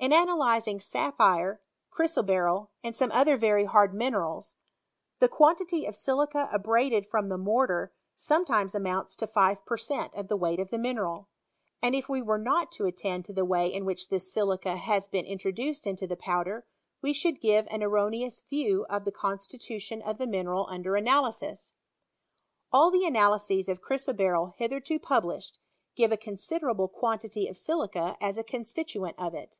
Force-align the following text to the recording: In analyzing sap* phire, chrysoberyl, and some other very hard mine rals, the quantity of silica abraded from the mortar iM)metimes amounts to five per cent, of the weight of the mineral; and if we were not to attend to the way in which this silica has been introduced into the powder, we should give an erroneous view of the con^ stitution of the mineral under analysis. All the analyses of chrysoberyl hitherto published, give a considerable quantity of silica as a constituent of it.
In 0.00 0.14
analyzing 0.14 0.80
sap* 0.80 1.18
phire, 1.18 1.60
chrysoberyl, 1.92 2.70
and 2.82 2.96
some 2.96 3.12
other 3.12 3.36
very 3.36 3.66
hard 3.66 3.92
mine 3.94 4.14
rals, 4.16 4.54
the 5.18 5.28
quantity 5.28 5.84
of 5.84 5.94
silica 5.94 6.48
abraded 6.50 7.04
from 7.04 7.28
the 7.28 7.36
mortar 7.36 7.92
iM)metimes 8.16 8.74
amounts 8.74 9.14
to 9.16 9.26
five 9.26 9.62
per 9.66 9.76
cent, 9.76 10.14
of 10.14 10.28
the 10.28 10.38
weight 10.38 10.58
of 10.58 10.70
the 10.70 10.78
mineral; 10.78 11.28
and 11.82 11.94
if 11.94 12.08
we 12.08 12.22
were 12.22 12.38
not 12.38 12.72
to 12.72 12.86
attend 12.86 13.26
to 13.26 13.34
the 13.34 13.44
way 13.44 13.70
in 13.70 13.84
which 13.84 14.08
this 14.08 14.32
silica 14.32 14.76
has 14.78 15.06
been 15.06 15.26
introduced 15.26 15.86
into 15.86 16.06
the 16.06 16.16
powder, 16.16 16.64
we 17.02 17.12
should 17.12 17.38
give 17.38 17.66
an 17.70 17.82
erroneous 17.82 18.40
view 18.48 18.86
of 18.88 19.04
the 19.04 19.12
con^ 19.12 19.34
stitution 19.36 20.02
of 20.02 20.16
the 20.16 20.26
mineral 20.26 20.66
under 20.70 20.96
analysis. 20.96 21.74
All 22.72 22.90
the 22.90 23.04
analyses 23.04 23.68
of 23.68 23.82
chrysoberyl 23.82 24.54
hitherto 24.56 24.98
published, 24.98 25.58
give 25.94 26.10
a 26.10 26.16
considerable 26.16 26.88
quantity 26.88 27.46
of 27.48 27.58
silica 27.58 28.16
as 28.18 28.38
a 28.38 28.42
constituent 28.42 29.18
of 29.18 29.34
it. 29.34 29.58